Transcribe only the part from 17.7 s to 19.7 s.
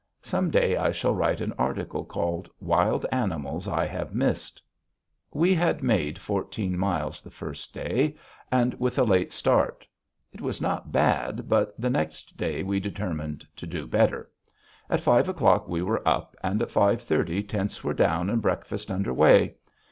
were down and breakfast under way.